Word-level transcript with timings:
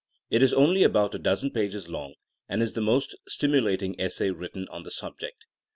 It 0.31 0.41
is 0.41 0.51
only 0.51 0.81
about 0.81 1.13
a 1.13 1.19
dozen 1.19 1.51
pages 1.51 1.87
long, 1.87 2.15
and 2.49 2.63
is 2.63 2.73
the 2.73 2.81
most 2.81 3.13
stimulating 3.27 4.01
essay 4.01 4.31
written 4.31 4.67
on 4.71 4.81
the 4.81 4.89
subject. 4.89 5.45